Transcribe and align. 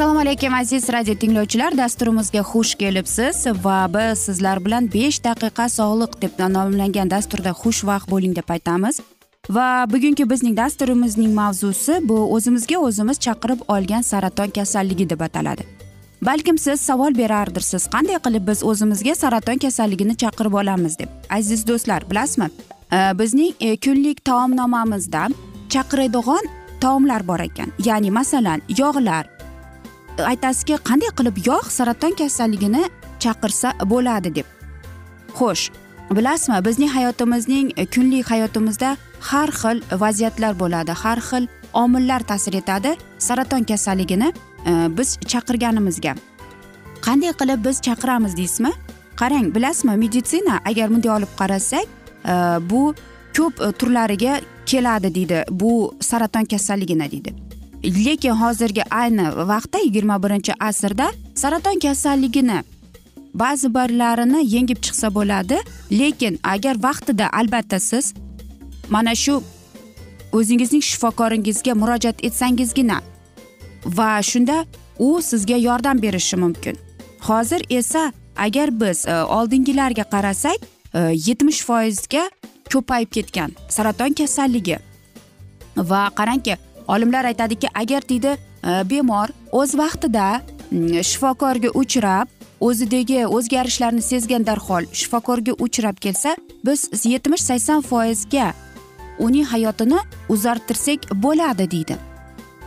assalomu 0.00 0.20
alaykum 0.20 0.54
aziz 0.54 0.88
radio 0.92 1.14
tinglovchilar. 1.14 1.74
Dasturimizga 1.76 2.40
xush 2.50 2.74
kelibsiz 2.74 3.46
va 3.64 3.78
biz 3.94 4.18
sizlar 4.18 4.60
bilan 4.64 4.86
besh 4.94 5.18
daqiqa 5.24 5.66
sog'liq 5.68 6.14
deb 6.22 6.40
nomlangan 6.54 7.10
dasturda 7.10 7.52
xushvaqt 7.62 8.08
bo'ling 8.12 8.36
deb 8.38 8.48
aytamiz. 8.56 9.00
Va 9.56 9.66
bugungi 9.92 10.24
bizning 10.30 10.56
dasturimizning 10.56 11.34
mavzusi 11.34 12.00
bu 12.08 12.16
o'zimizga 12.36 12.78
o'zimiz 12.86 13.20
chaqirib 13.26 13.60
olgan 13.68 14.02
saraton 14.12 14.50
kasalligi 14.58 15.10
deb 15.10 15.20
ataladi 15.28 15.79
balkim 16.22 16.58
siz 16.58 16.80
savol 16.80 17.14
berardirsiz 17.16 17.86
qanday 17.94 18.18
qilib 18.24 18.46
biz 18.48 18.62
o'zimizga 18.64 19.14
saraton 19.14 19.58
kasalligini 19.64 20.16
chaqirib 20.22 20.54
olamiz 20.62 20.98
deb. 20.98 21.08
Aziz 21.30 21.66
do'stlar 21.66 22.10
bilasizmi? 22.10 22.48
Bizning 23.20 23.54
e, 23.60 23.76
kunlik 23.76 24.24
taomnomamizda 24.24 25.28
chaqiradigan 25.68 26.44
taomlar 26.80 27.28
bor 27.28 27.40
ekan. 27.40 27.72
Ya'ni 27.84 28.10
masalan 28.10 28.60
yog'lar. 28.78 29.24
Aytasizki 30.32 30.74
qanday 30.88 31.12
qilib 31.18 31.36
yog' 31.46 31.70
saraton 31.76 32.12
kasalligini 32.20 32.82
chaqirsa 33.22 33.72
bo'ladi 33.92 34.34
deb. 34.34 34.46
Xo'sh 35.38 35.70
bilasizmi? 36.16 36.58
Bizning 36.68 36.90
hayotimizning 36.96 37.72
e, 37.76 37.86
kunlik 37.86 38.30
hayotimizda 38.30 38.96
har 39.20 39.50
xil 39.60 39.82
vaziyatlar 40.02 40.52
bo'ladi 40.62 40.92
har 41.02 41.20
xil 41.28 41.48
omillar 41.72 42.20
ta'sir 42.30 42.54
etadi 42.62 42.96
saraton 43.18 43.64
kasalligini 43.64 44.32
biz 44.66 45.18
chaqirganimizga. 45.32 46.14
Qanday 47.06 47.32
qilib 47.40 47.64
biz 47.64 47.80
chaqiramiz 47.80 48.36
deysizmi? 48.36 48.72
Qarang 49.16 49.54
bilasizmi 49.54 49.96
meditsina 49.96 50.60
agar 50.64 50.90
bunday 50.90 51.10
olib 51.10 51.32
qarasak 51.38 51.86
e, 52.24 52.34
bu 52.70 52.94
ko'p 53.36 53.60
e, 53.60 53.72
turlariga 53.72 54.40
keladi 54.66 55.14
deydi 55.14 55.44
bu 55.50 55.94
saraton 56.00 56.44
kasalligini 56.44 57.10
deydi. 57.12 57.34
Lekin 57.84 58.34
hozirgi 58.42 58.82
ayni 58.90 59.26
vaqtda 59.52 59.78
yigirma 59.78 60.22
birinchi 60.22 60.52
asrda 60.60 61.12
saraton 61.34 61.78
kasalligini 61.78 62.62
ba'zi 63.34 63.74
birlarini 63.74 64.40
yengib 64.54 64.82
chiqsa 64.84 65.14
bo'ladi 65.14 65.58
lekin 65.90 66.38
agar 66.42 66.82
vaqtida 66.82 67.30
albatta 67.32 67.80
siz 67.80 68.14
mana 68.90 69.14
shu 69.14 69.42
o'zingizning 70.32 70.82
shifokoringizga 70.90 71.74
murojaat 71.74 72.24
etsangizgina 72.28 73.00
va 73.84 74.22
shunda 74.22 74.64
u 74.98 75.22
sizga 75.22 75.56
yordam 75.56 76.02
berishi 76.02 76.36
mumkin. 76.36 76.78
Hozir 77.20 77.62
esa 77.70 78.12
agar 78.36 78.80
biz 78.80 79.06
e, 79.06 79.22
oldingilarga 79.22 80.04
qarasak 80.04 80.58
e, 80.94 80.98
yetmish 81.26 81.62
foizga 81.64 82.30
ko'payib 82.72 83.10
ketgan 83.10 83.52
saraton 83.68 84.12
kasalligi. 84.12 84.78
Va 85.76 86.08
qarangki 86.16 86.56
olimlar 86.88 87.24
aytadiki 87.24 87.68
agar 87.74 88.08
deydi 88.08 88.36
e, 88.36 88.90
bemor 88.90 89.28
o'z 89.52 89.74
vaqtida 89.74 90.40
shifokorga 91.02 91.70
uchrab 91.74 92.28
o'zidagi 92.60 93.26
o'zgarishlarni 93.26 94.02
sezgan 94.02 94.46
darhol 94.46 94.84
shifokorga 94.92 95.52
uchrab 95.66 95.96
kelsa 96.04 96.36
biz 96.64 97.04
yetmish 97.04 97.42
sakson 97.42 97.80
foizga 97.80 98.52
uning 99.18 99.44
hayotini 99.44 99.98
uzartirsak 100.28 101.10
bo'ladi 101.22 101.70
deydi. 101.70 102.09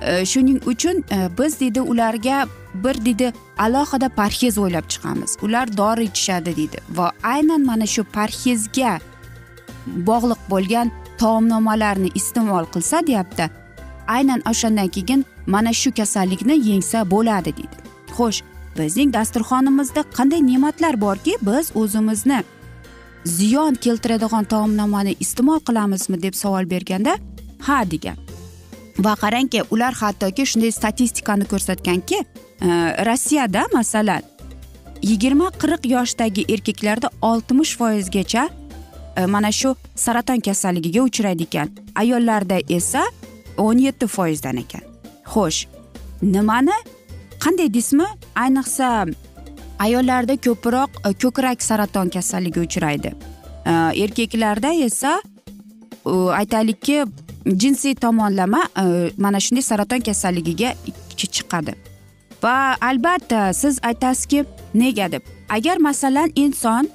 Э, 0.06 0.25
shuning 0.25 0.62
uchun 0.66 1.03
э, 1.09 1.30
biz 1.38 1.59
deydi 1.59 1.81
ularga 1.81 2.47
bir 2.74 3.06
deydi 3.06 3.34
alohida 3.58 4.09
parhez 4.09 4.58
o'ylab 4.58 4.90
chiqamiz. 4.90 5.38
Ular 5.41 5.78
dori 5.78 6.03
ichishadi 6.03 6.56
deydi 6.56 6.78
va 6.90 7.12
aynan 7.24 7.66
mana 7.66 7.86
shu 7.86 8.03
parhezga 8.03 9.00
bog'liq 9.88 10.42
bo'lgan 10.50 10.92
taomnomalarni 11.18 12.09
iste'mol 12.16 12.66
qilsa 12.74 13.08
deyapti 13.08 13.50
aynan 14.08 14.42
o'shandan 14.52 14.88
keyin 14.88 15.25
mana 15.47 15.74
shu 15.74 15.90
kasallikni 16.00 16.56
yengsa 16.69 17.12
bo'ladi 17.12 17.52
deydi 17.59 17.78
xo'sh 18.18 18.40
bizning 18.78 19.13
dasturxonimizda 19.13 20.02
qanday 20.18 20.42
ne'matlar 20.52 21.02
borki 21.02 21.34
biz 21.42 21.72
o'zimizni 21.75 22.44
ziyon 23.25 23.74
keltiradigan 23.75 24.44
taomnomani 24.44 25.16
iste'mol 25.19 25.59
qilamizmi 25.68 26.22
deb 26.25 26.34
savol 26.34 26.69
berganda 26.69 27.13
ha 27.68 27.92
degan. 27.92 28.22
Va 29.00 29.16
qarangki 29.16 29.64
ular 29.72 29.94
hattoki 29.94 30.46
shunday 30.46 30.72
statistikani 30.72 31.46
ko'rsatganki 31.46 32.20
e, 32.20 32.26
rossiyada 33.08 33.66
masalan 33.74 34.22
yigirma 35.02 35.50
qirq 35.62 35.88
yoshdagi 35.96 36.46
erkaklarda 36.54 37.09
oltmish 37.22 37.78
foizgacha 37.78 38.50
e, 39.18 39.26
mana 39.26 39.52
shu 39.52 39.76
saraton 39.96 40.40
kasalligiga 40.40 41.02
uchraydi 41.02 41.44
ekan. 41.44 41.70
Ayollarda 41.96 42.59
esa 42.70 43.04
o'n 43.58 43.78
yetti 43.78 44.08
foizdan 44.08 44.58
ekan. 44.58 44.86
Xo'sh 45.34 45.66
nimani 46.22 46.78
qanday 47.44 47.74
deysizmi 47.74 48.08
ayniqsa 48.36 49.08
ayollarda 49.80 50.38
ko'proq 50.38 51.01
e, 51.10 51.13
ko'krak 51.13 51.62
saraton 51.62 52.10
kasalligiga 52.10 52.62
uchraydi. 52.62 53.16
Erkaklarda 54.06 54.74
esa 54.86 55.22
aytaylikki 56.39 57.06
jinsiy 57.45 57.95
tomonlama 57.95 58.62
e, 58.78 59.12
mana 59.18 59.40
shunday 59.40 59.62
saraton 59.62 60.00
kasalligiga 60.00 60.74
chiqadi. 61.18 61.75
Va 62.44 62.75
albatta 62.81 63.54
siz 63.54 63.80
aytasizki 63.84 64.45
nega 64.74 65.12
deb. 65.12 65.22
Agar 65.50 65.78
masalan 65.78 66.31
inson 66.36 66.90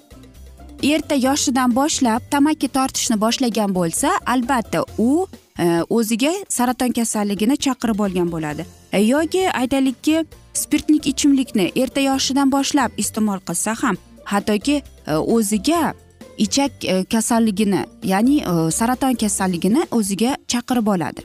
erta 0.82 1.14
yoshidan 1.14 1.74
boshlab 1.76 2.22
tamaki 2.30 2.68
tortishni 2.68 3.20
boshlagan 3.20 3.74
bo'lsa 3.74 4.10
albatta 4.26 4.84
u 4.98 5.26
e, 5.58 5.80
o'ziga 5.90 6.32
saraton 6.48 6.92
kasalligini 6.92 7.56
chaqirib 7.56 8.00
olgan 8.00 8.32
bo'ladi. 8.32 8.66
E, 8.92 9.00
yoki 9.00 9.50
aytaylikki 9.50 10.24
spirtlik 10.52 11.06
ichimlikni 11.06 11.72
erta 11.76 12.00
yoshidan 12.00 12.52
boshlab 12.52 12.90
iste'mol 12.96 13.40
qilsa 13.48 13.74
ham 13.82 13.96
hattoki 14.24 14.82
o'ziga 15.08 15.94
ichak 16.38 16.84
e, 16.84 17.04
kasalligini 17.04 17.84
ya'ni 18.02 18.36
e, 18.40 18.70
saraton 18.70 19.14
kasalligini 19.14 19.86
o'ziga 19.90 20.36
chaqirib 20.48 20.86
oladi. 20.86 21.20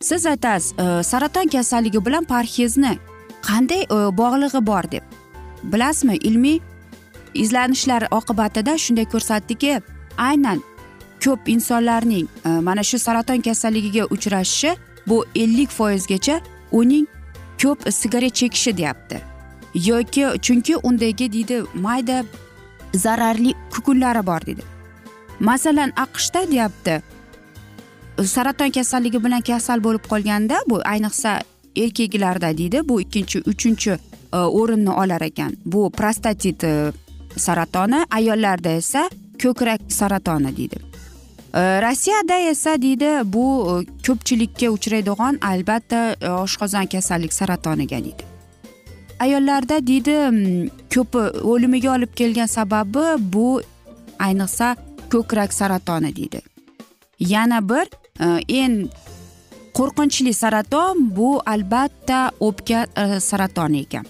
Siz 0.00 0.26
aytasiz 0.26 0.72
e, 0.78 1.02
saraton 1.02 1.48
kasalligi 1.48 2.06
bilan 2.06 2.24
parhezni 2.24 2.98
qanday 3.42 3.86
bog'lig'i 4.20 4.66
bor 4.66 4.90
deb. 4.92 5.02
Bilasizmi 5.62 6.16
ilmiy 6.16 6.58
izlanishlar 7.34 8.08
oqibatida 8.10 8.78
shunday 8.78 9.04
ko'rsatdiki 9.04 9.80
aynan 10.18 10.62
ko'p 11.24 11.48
insonlarning 11.48 12.28
mana 12.44 12.82
shu 12.82 12.98
saraton 12.98 13.40
kasalligiga 13.40 14.04
uchrashishi 14.04 14.76
bu 15.06 15.24
ellik 15.34 15.70
foizgacha 15.70 16.40
uning 16.72 17.06
ko'p 17.62 17.92
sigaret 17.92 18.34
chekishi 18.34 18.76
deyapti. 18.76 19.20
Yoki 19.74 20.24
chunki 20.40 20.76
undagi 20.76 21.32
deydi 21.32 21.62
mayda 21.74 22.24
zararli 22.94 23.54
kukunlari 23.74 24.26
bor 24.26 24.46
deydi 24.46 24.62
masalan 25.40 25.92
aqshda 25.96 26.50
deyapti 26.50 27.02
saraton 28.26 28.70
kasalligi 28.70 29.24
bilan 29.24 29.40
kasal 29.40 29.80
bo'lib 29.84 30.04
qolganda 30.12 30.60
bu 30.68 30.80
ayniqsa 30.84 31.40
erkaklarda 31.76 32.58
deydi 32.58 32.88
bu 32.88 33.00
ikkinchi 33.00 33.42
uchinchi 33.46 33.90
e, 34.32 34.36
o'rinni 34.36 34.90
olar 34.90 35.20
ekan. 35.20 35.56
Bu 35.64 35.90
prostatit 35.90 36.64
e, 36.64 36.92
saratoni 37.36 38.04
ayollarda 38.10 38.68
esa 38.68 39.08
ko'krak 39.42 39.80
saratoni 39.88 40.56
deydi. 40.56 40.76
E, 41.54 41.60
Rossiyada 41.82 42.38
esa 42.50 42.82
deydi 42.82 43.10
bu 43.24 43.46
ko'pchilikka 44.06 44.70
uchraydigan 44.76 45.38
albatta 45.42 46.02
oshqozon 46.42 46.86
kasallik 46.86 47.32
saratoniga 47.32 48.04
deydi. 48.04 48.29
Ayollarda 49.24 49.80
deydi 49.86 50.16
ko'pi 50.94 51.22
o'limiga 51.52 51.92
olib 51.96 52.12
kelgan 52.20 52.46
sababi 52.46 53.04
bu 53.34 53.62
ayniqsa 54.18 54.76
ko'krak 55.12 55.52
saratoni 55.52 56.16
deydi. 56.16 56.40
Yana 57.20 57.60
bir 57.68 57.86
e, 58.24 58.26
eng 58.62 58.88
qo'rqinchli 59.78 60.32
saraton 60.42 61.10
bu 61.16 61.30
albatta 61.46 62.30
o'pka 62.40 62.86
e, 63.02 63.20
saratoni 63.20 63.84
ekan. 63.84 64.06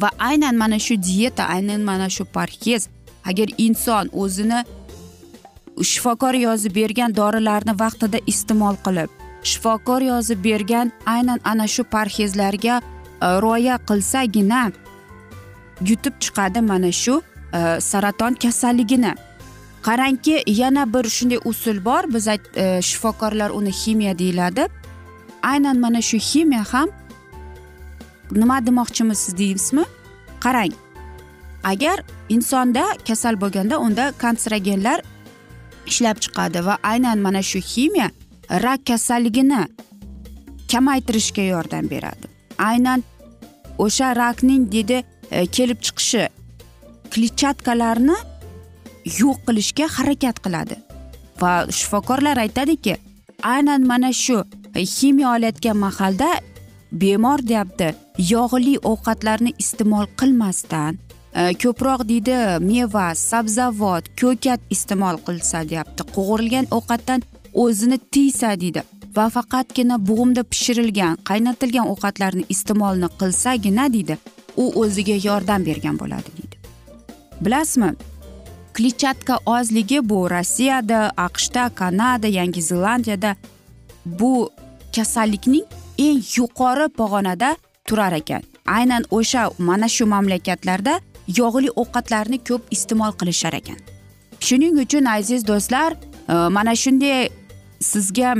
Va 0.00 0.10
aynan 0.18 0.56
mana 0.62 0.78
shu 0.78 0.94
dieta 1.08 1.44
aynan 1.56 1.82
mana 1.90 2.08
shu 2.16 2.24
parhez 2.24 2.88
agar 3.24 3.48
inson 3.58 4.10
o'zini 4.12 4.64
shifokor 5.90 6.34
yozib 6.34 6.74
bergan 6.80 7.16
dorilarni 7.16 7.74
vaqtida 7.84 8.18
iste'mol 8.32 8.76
qilib 8.86 9.10
shifokor 9.50 10.02
yozib 10.12 10.44
bergan 10.44 10.92
aynan 11.14 11.40
ana 11.44 11.66
shu 11.74 11.84
parhezlarga 11.94 12.80
E, 13.24 13.26
rioya 13.44 13.76
qilsagina 13.88 14.72
yutib 15.88 16.14
chiqadi 16.20 16.60
mana 16.60 16.92
shu 16.92 17.22
e, 17.58 17.80
saraton 17.80 18.34
kasalligini. 18.34 19.14
Qarangki 19.86 20.42
yana 20.46 20.84
bir 20.94 21.04
shunday 21.16 21.38
usul 21.44 21.84
bor. 21.84 22.04
Biz 22.14 22.28
e, 22.28 22.38
shifokorlar 22.82 23.50
uni 23.50 23.72
ximiya 23.80 24.18
deyiladi. 24.18 24.66
Aynan 25.42 25.78
mana 25.78 26.00
shu 26.02 26.16
ximiya 26.16 26.64
ham 26.72 26.88
nima 28.32 28.66
demoqchimisiz 28.66 29.38
deymizmi 29.38 29.84
qarang 30.40 30.72
agar 31.64 32.04
insonda 32.28 32.84
kasal 33.08 33.40
bo'lganda 33.40 33.78
unda 33.78 34.12
kanserogenlar 34.22 35.02
ishlab 35.86 36.16
chiqadi 36.24 36.66
va 36.66 36.78
aynan 36.82 37.18
mana 37.18 37.42
shu 37.42 37.58
ximiya 37.58 38.08
rak 38.64 38.86
kasalligini 38.86 39.62
kamaytirishga 40.72 41.42
yordam 41.42 41.90
beradi. 41.90 42.26
Aynan 42.58 43.02
o'sha 43.78 44.16
rakning 44.16 44.70
deydi 44.72 45.02
e, 45.30 45.46
kelib 45.46 45.80
chiqishi 45.86 46.28
kletchatkalarni 47.12 48.16
yo'q 49.20 49.38
qilishga 49.46 49.86
harakat 49.96 50.40
qiladi. 50.44 50.76
Va 51.40 51.52
shifokorlar 51.78 52.36
aytadiki 52.44 52.96
aynan 53.54 53.82
mana 53.90 54.12
shu 54.12 54.38
ximiya 54.96 55.28
olayotgan 55.36 55.76
mahalda 55.86 56.30
bemor 57.02 57.40
deyapti 57.50 57.88
yog'li 58.32 58.74
ovqatlarni 58.92 59.52
iste'mol 59.62 60.06
qilmasdan 60.20 60.98
e, 61.38 61.42
ko'proq 61.62 62.06
deydi 62.10 62.38
meva 62.70 63.06
sabzavot 63.28 64.04
ko'kat 64.20 64.60
iste'mol 64.74 65.16
qilsa 65.26 65.64
deyapti 65.70 66.02
qovurilgan 66.16 66.66
ovqatdan 66.78 67.20
o'zini 67.64 67.98
tiysa 68.12 68.60
deydi. 68.60 68.82
Va 69.16 69.28
faqatgina 69.36 69.96
bug'umda 70.08 70.42
pishirilgan 70.52 71.18
qaynatilgan 71.30 71.86
ovqatlarni 71.92 72.44
iste'molni 72.54 73.08
qilsagina 73.20 73.92
deydi. 73.92 74.18
U 74.62 74.64
o'ziga 74.82 75.16
yordam 75.28 75.66
bergan 75.66 75.98
bo'ladi 76.02 76.30
deydi. 76.38 76.56
Bilasizmi 77.44 77.90
kletchatka 78.74 79.38
ozligi 79.46 80.08
bu 80.08 80.30
rossiyada 80.30 81.00
aqshda 81.26 81.68
kanada 81.68 82.28
yangi 82.38 82.62
zelandiyada 82.62 83.36
bu 84.06 84.50
kasallikning 84.96 85.64
eng 85.98 86.20
yuqori 86.36 86.88
pog'onada 86.98 87.56
turar 87.86 88.12
ekan. 88.12 88.42
Aynan 88.66 89.02
o'sha 89.10 89.50
mana 89.58 89.88
shu 89.88 90.06
mamlakatlarda 90.06 91.00
yog'li 91.38 91.70
ovqatlarni 91.82 92.38
ko'p 92.48 92.62
iste'mol 92.70 93.12
qilishar 93.20 93.54
ekan. 93.60 93.78
Shuning 94.40 94.78
uchun 94.84 95.04
aziz 95.04 95.46
do'stlar 95.46 95.90
e, 96.28 96.34
mana 96.56 96.74
shunday 96.82 97.28
sizga 97.80 98.34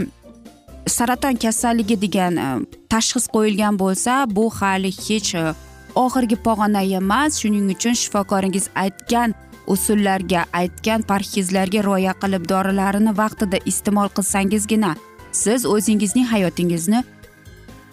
saraton 0.86 1.36
kasalligi 1.36 1.96
degan 2.00 2.36
e, 2.36 2.48
tashxis 2.92 3.26
qo'yilgan 3.34 3.78
bo'lsa 3.78 4.24
bu 4.36 4.50
hali 4.50 4.90
hech 4.90 5.34
e, 5.34 5.54
oxirgi 5.94 6.36
pog'ona 6.46 6.82
emas. 6.82 7.40
Shuning 7.40 7.70
uchun 7.76 7.94
shifokoringiz 8.02 8.68
aytgan 8.84 9.34
usullarga 9.66 10.44
aytgan 10.52 11.02
parhezlarga 11.10 11.80
rioya 11.86 12.14
qilib 12.22 12.48
dorilarini 12.52 13.12
vaqtida 13.22 13.58
iste'mol 13.70 14.08
qilsangizgina 14.16 14.94
siz 15.32 15.66
o'zingizning 15.66 16.26
hayotingizni 16.32 17.04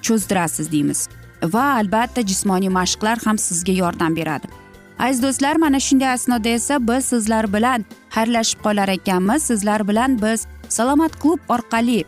cho'zdirasiz 0.06 0.72
deymiz. 0.72 1.08
Va 1.44 1.66
albatta 1.82 2.22
jismoniy 2.22 2.70
mashqlar 2.80 3.18
ham 3.26 3.38
sizga 3.38 3.74
yordam 3.74 4.16
beradi. 4.16 4.48
Aziz 5.00 5.24
do'stlar 5.24 5.56
mana 5.56 5.80
shunday 5.80 6.12
asnoda 6.14 6.50
esa 6.50 6.88
biz 6.88 7.06
sizlar 7.06 7.54
bilan 7.54 7.86
xayrlashib 8.16 8.60
qolar 8.66 8.90
ekanmiz. 8.98 9.44
Sizlar 9.44 9.88
bilan 9.88 10.22
biz 10.22 10.48
salomat 10.70 11.14
klub 11.22 11.40
orqali 11.50 12.04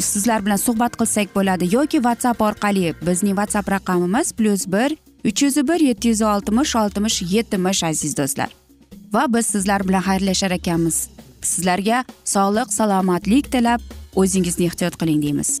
sizlar 0.00 0.46
bilan 0.46 0.56
suhbat 0.56 0.96
qilsak 1.00 1.34
bo'ladi 1.34 1.74
yoki 1.74 1.98
whatsapp 2.06 2.40
orqali. 2.40 2.94
Bizning 3.06 3.36
whatsapp 3.38 3.70
raqamimiz 3.70 4.32
plyus 4.32 4.66
bir 4.66 4.96
uch 5.24 5.42
yuz 5.42 5.56
bir 5.68 5.80
yetti 5.80 6.08
yuz 6.08 6.22
oltmish 6.22 6.76
oltmish 6.76 7.22
yetmish 7.22 7.84
aziz 7.84 8.16
do'stlar. 8.16 8.50
Va 9.12 9.26
biz 9.34 9.46
sizlar 9.46 9.88
bilan 9.88 10.02
xayrlashar 10.02 10.50
ekanmiz. 10.50 11.08
Sizlarga 11.42 12.04
sog'lik 12.24 12.72
salomatlik 12.72 13.52
tilab 13.52 13.80
o'zingizni 14.14 14.66
ehtiyot 14.66 14.96
qiling 15.00 15.22
deymiz. 15.22 15.60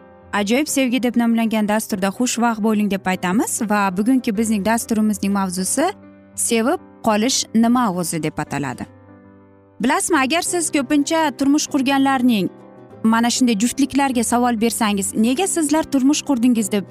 ajoyib 0.33 0.67
sevgi 0.67 1.03
deb 1.03 1.17
nomlangan 1.17 1.67
dasturda 1.67 2.07
xushvaqt 2.07 2.63
bo'ling 2.63 2.91
deb 2.91 3.05
aytamiz 3.05 3.61
va 3.69 3.97
bugungi 3.97 4.37
bizning 4.37 4.65
dasturimizning 4.65 5.33
mavzusi 5.33 5.91
sevib 6.35 6.79
qolish 7.03 7.45
nima 7.55 7.91
o'zi 7.93 8.23
deb 8.23 8.37
ataladi. 8.37 8.85
Bilasizmi 9.81 10.17
agar 10.17 10.41
siz 10.41 10.71
ko'pincha 10.71 11.31
turmush 11.37 11.67
qurganlarning 11.67 12.49
mana 13.03 13.29
shunday 13.29 13.55
juftliklarga 13.59 14.23
savol 14.23 14.61
bersangiz 14.61 15.15
nega 15.15 15.47
sizlar 15.47 15.83
turmush 15.83 16.21
qurdingiz 16.21 16.71
deb 16.71 16.85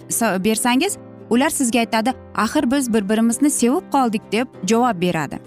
bersangiz 0.44 0.98
ular 1.30 1.50
sizga 1.50 1.78
aytadi 1.78 2.14
axir 2.34 2.70
biz 2.70 2.92
bir 2.94 3.08
birimizni 3.08 3.50
sevib 3.50 3.86
qoldik 3.92 4.22
deb 4.32 4.48
javob 4.66 5.00
beradi. 5.02 5.38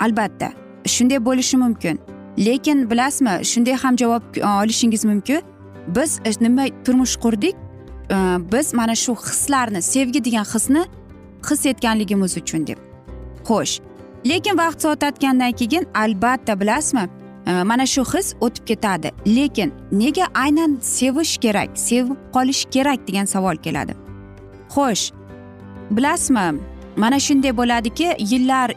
Albatta 0.00 0.52
shunday 0.86 1.24
bo'lishi 1.24 1.56
mumkin. 1.56 2.00
Lekin 2.38 2.90
bilasizmi 2.90 3.44
shunday 3.44 3.74
ham 3.74 3.96
javob 3.98 4.22
e, 4.36 4.46
olishingiz 4.46 5.04
mumkin. 5.04 5.42
Biz 5.94 6.40
nima 6.40 6.66
turmush 6.84 7.16
qurdik 7.16 7.56
e, 8.10 8.16
biz 8.52 8.74
mana 8.74 8.94
shu 8.94 9.14
hislarni 9.14 9.82
sevgi 9.82 10.24
degan 10.24 10.44
hisni 10.44 10.84
his 11.50 11.66
etganligimiz 11.66 12.36
uchun 12.36 12.66
deb. 12.66 12.78
Xo'sh 13.44 13.80
lekin 14.24 14.58
vaqt 14.58 14.84
o'tayotgandan 14.84 15.52
keyin 15.52 15.84
albatta 15.94 16.60
bilasizmi 16.60 17.08
e, 17.46 17.62
mana 17.62 17.86
shu 17.86 18.02
his 18.14 18.34
o'tib 18.40 18.64
ketadi. 18.66 19.12
Lekin 19.26 19.72
nega 19.92 20.26
aynan 20.34 20.78
sevish 20.80 21.38
kerak 21.38 21.68
sevib 21.74 22.16
qolish 22.34 22.64
kerak 22.70 23.08
degan 23.08 23.24
savol 23.24 23.56
keladi. 23.56 23.94
Xo'sh 24.74 25.12
bilasizmi 25.90 26.60
mana 26.96 27.18
shunday 27.20 27.56
bo'ladiki 27.56 28.08
yillar 28.18 28.70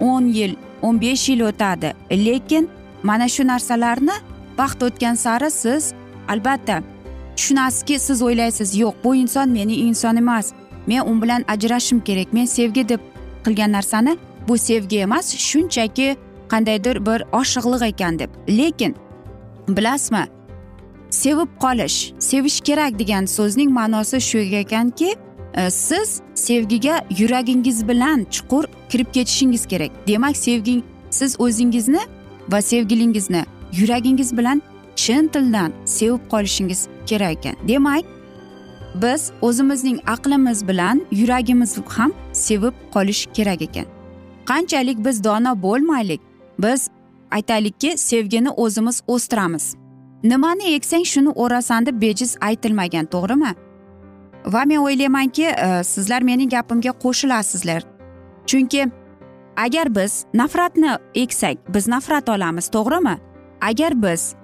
o'n 0.00 0.26
yil 0.26 0.56
o'n 0.82 1.00
besh 1.00 1.28
yil 1.28 1.40
o'tadi. 1.40 1.92
Lekin 2.10 2.68
mana 3.02 3.28
shu 3.28 3.42
narsalarni 3.46 4.16
vaqt 4.58 4.82
o'tgan 4.86 5.14
sari 5.14 5.50
siz 5.50 5.94
albatta 6.28 6.82
tushunasizki 7.36 7.98
siz 7.98 8.22
o'ylaysiz 8.22 8.76
yo'q 8.76 8.94
bu 9.04 9.14
inson 9.14 9.48
mening 9.48 9.78
inson 9.78 10.16
emas. 10.16 10.52
Men 10.86 11.00
u 11.00 11.22
bilan 11.22 11.44
ajrashishim 11.48 12.00
kerak 12.00 12.32
men 12.32 12.44
sevgi 12.44 12.88
deb 12.88 13.00
qilgan 13.44 13.72
narsani 13.72 14.16
bu 14.48 14.58
sevgi 14.58 14.98
emas 14.98 15.36
shunchaki 15.36 16.16
qandaydir 16.48 17.06
bir 17.06 17.22
oshiqliq 17.32 17.82
ekan 17.82 18.18
deb. 18.18 18.30
Lekin 18.48 18.96
bilasizmi 19.68 20.24
sevib 21.10 21.48
qolish 21.60 22.12
sevish 22.18 22.60
kerak 22.60 22.98
degan 22.98 23.24
so'zning 23.26 23.70
ma'nosi 23.70 24.20
shu 24.20 24.38
ekanki 24.38 25.14
e, 25.54 25.70
siz 25.70 26.20
sevgiga 26.34 27.04
yuragingiz 27.18 27.88
bilan 27.88 28.26
chuqur 28.30 28.64
kirib 28.88 29.12
ketishingiz 29.12 29.66
kerak. 29.66 29.90
Demak 30.08 30.36
sevging 30.36 30.82
siz 31.10 31.40
o'zingizni 31.40 32.00
va 32.48 32.62
sevgilingizni 32.62 33.44
yuragingiz 33.72 34.36
bilan 34.36 34.62
chin 34.96 35.30
sevib 35.84 36.20
qolishingiz 36.30 36.88
kerak 37.06 37.32
ekan. 37.46 37.68
Demak 37.68 38.04
biz 38.94 39.32
o'zimizning 39.42 39.98
aqlimiz 40.06 40.68
bilan 40.68 41.02
yuragimiz 41.10 41.78
ham 41.88 42.12
sevib 42.32 42.74
qolish 42.92 43.26
kerak 43.34 43.62
ekan. 43.62 43.86
Qanchalik 44.46 45.04
biz 45.04 45.24
dono 45.24 45.62
bo'lmaylik 45.62 46.20
biz 46.58 46.88
aytaylikki 47.30 47.98
sevgini 47.98 48.50
o'zimiz 48.50 49.02
o'stiramiz. 49.06 49.74
Nimani 50.22 50.74
eksang 50.74 51.04
shuni 51.04 51.28
o'rasan 51.28 51.86
deb 51.86 52.02
bejiz 52.02 52.36
aytilmagan 52.40 53.04
to'g'rimi? 53.04 53.54
Va 54.46 54.64
men 54.64 54.78
o'ylaymanki 54.78 55.44
e, 55.44 55.84
sizlar 55.84 56.22
mening 56.22 56.50
gapimga 56.50 56.92
qo'shilasizlar. 57.04 57.82
Chunki 58.46 58.90
agar 59.56 59.94
biz 59.94 60.24
nafratni 60.34 60.96
eksak 61.14 61.56
biz 61.74 61.88
nafrat 61.88 62.28
olamiz 62.28 62.68
to'g'rimi? 62.68 63.16
Agar 63.60 64.02
biz 64.02 64.34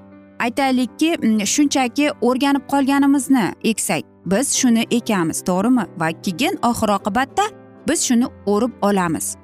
aytaylikki 0.44 1.16
mm, 1.23 1.47
shunchaki 1.47 2.11
o'rganib 2.20 2.64
qolganimizni 2.73 3.44
eksak. 3.64 4.04
Biz 4.26 4.54
shuni 4.61 4.82
ekamiz 4.90 5.38
to'g'rimi? 5.49 5.85
Va 6.00 6.09
keyin 6.25 6.59
oxir 6.70 6.90
oqibatda 6.99 7.44
biz 7.88 8.00
shuni 8.09 8.26
o'rib 8.47 8.73
olamiz. 8.82 9.37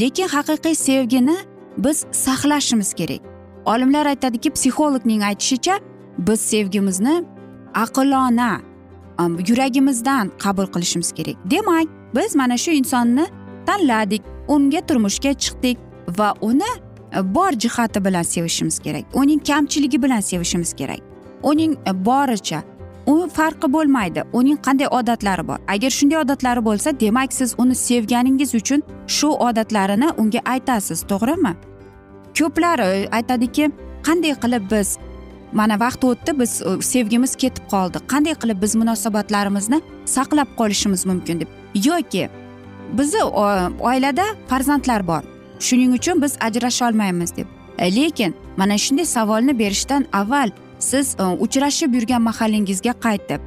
Lekin 0.00 0.28
haqiqiy 0.28 0.74
sevgini 0.74 1.36
biz 1.78 2.04
saqlashimiz 2.12 2.94
kerak. 2.94 3.22
Olimlar 3.66 4.06
aytadiki 4.06 4.50
psixologning 4.50 5.22
aytishicha 5.22 5.78
biz 6.18 6.40
sevgimizni 6.40 7.24
aqlona 7.74 8.60
yuragimizdan 9.48 10.30
qabul 10.44 10.66
qilishimiz 10.66 11.12
kerak. 11.12 11.36
Demak 11.50 11.88
biz 12.14 12.36
mana 12.36 12.56
shu 12.56 12.70
insonni 12.70 13.26
tanladik 13.66 14.22
unga 14.48 14.80
turmushga 14.80 15.32
chiqdik 15.32 15.78
va 16.18 16.34
uni 16.40 16.70
bor 17.22 17.52
jihati 17.52 18.04
bilan 18.04 18.22
sevishimiz 18.22 18.78
kerak 18.78 19.04
uning 19.14 19.44
kamchiligi 19.44 20.02
bilan 20.02 20.20
sevishimiz 20.20 20.72
kerak 20.72 21.00
uning 21.42 21.76
boricha 21.94 22.62
u 23.06 23.28
farqi 23.32 23.72
bo'lmaydi 23.72 24.22
uning 24.32 24.58
qanday 24.66 24.88
odatlari 24.88 25.48
bor 25.48 25.58
agar 25.68 25.90
shunday 25.90 26.18
odatlari 26.18 26.64
bo'lsa 26.64 27.00
demak 27.00 27.32
siz 27.32 27.54
uni 27.58 27.74
sevganingiz 27.74 28.54
uchun 28.54 28.82
shu 29.06 29.28
odatlarini 29.48 30.08
unga 30.16 30.40
aytasiz 30.44 31.02
to'g'rimi 31.10 31.54
ko'plar 32.38 32.78
aytadiki 33.18 33.70
qanday 34.06 34.34
qilib 34.42 34.70
biz 34.70 34.98
mana 35.54 35.80
vaqt 35.80 36.04
o'tdi 36.04 36.38
biz 36.40 36.62
э, 36.62 36.82
sevgimiz 36.82 37.36
ketib 37.36 37.66
qoldi. 37.72 37.98
Qanday 38.12 38.34
qilib 38.42 38.62
biz 38.62 38.74
munosabatlarimizni 38.74 39.80
saqlab 40.16 40.48
qolishimiz 40.58 41.06
mumkin? 41.06 41.40
deb. 41.40 41.48
Yoki 41.74 42.28
bizni 42.98 43.22
oilada 43.80 44.24
farzandlar 44.48 45.06
bor. 45.06 45.22
Shuning 45.60 45.92
uchun 45.94 46.22
biz 46.22 46.36
ajrasha 46.40 46.88
olmaymiz 46.88 47.36
deb 47.36 47.46
e, 47.78 47.96
lekin 47.96 48.34
mana 48.56 48.78
shunday 48.78 49.04
savolni 49.04 49.58
berishdan 49.58 50.06
avval 50.12 50.50
siz 50.78 51.16
e, 51.18 51.22
uchrashib 51.22 51.94
yurgan 51.94 52.22
mahallingizga 52.22 52.90
qaytib 52.90 53.40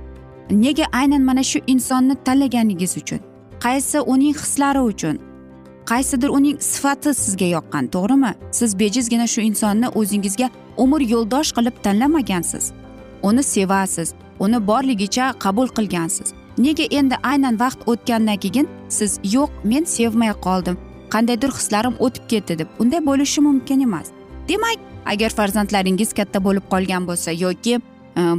nega 0.52 0.86
aynan 0.94 1.22
mana 1.22 1.44
shu 1.44 1.60
insonni 1.68 2.16
tanlaganingiz 2.26 2.98
uchun 2.98 3.20
qaysi 3.60 4.00
uning 4.00 4.36
hislari 4.36 4.80
uchun 4.80 5.20
qaysidir 5.90 6.30
uning 6.30 6.58
sifati 6.60 7.14
sizga 7.14 7.48
yoqqan 7.56 7.86
to'g'rimi? 7.96 8.32
Siz 8.52 8.80
bejizgina 8.80 9.28
shu 9.34 9.42
insonni 9.42 9.88
o'zingizga 10.00 10.50
umr 10.84 11.02
yo'ldosh 11.14 11.52
qilib 11.58 11.76
tanlamagansiz. 11.86 12.66
Uni 13.24 13.44
sevasiz 13.44 14.14
uni 14.40 14.60
borligicha 14.68 15.26
qabul 15.44 15.68
qilgansiz. 15.78 16.34
Nega 16.66 16.86
endi 17.00 17.16
aynan 17.32 17.60
vaqt 17.64 17.80
o'tgandan 17.92 18.38
keyin 18.44 18.68
siz 18.98 19.12
yo'q 19.36 19.50
men 19.72 19.84
sevmay 19.96 20.34
qoldim 20.46 20.78
qandaydir 21.14 21.52
hislarim 21.58 21.96
o'tib 22.00 22.28
ketdi 22.32 22.60
deb 22.60 22.68
unday 22.80 23.02
bo'lishi 23.06 23.42
mumkin 23.42 23.80
emas. 23.88 24.08
Demak 24.50 24.80
agar 25.06 25.30
farzandlaringiz 25.30 26.14
katta 26.14 26.44
bo'lib 26.44 26.66
qolgan 26.72 27.08
bo'lsa 27.08 27.32
yoki 27.32 27.76
e, 27.76 27.82